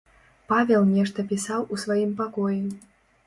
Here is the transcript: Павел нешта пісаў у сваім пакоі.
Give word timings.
Павел 0.51 0.85
нешта 0.93 1.25
пісаў 1.33 1.67
у 1.77 1.79
сваім 1.83 2.17
пакоі. 2.21 2.59